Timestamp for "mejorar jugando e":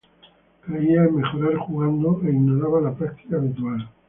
1.17-2.29